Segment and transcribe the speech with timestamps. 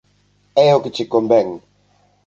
[0.65, 1.47] É o que che convén.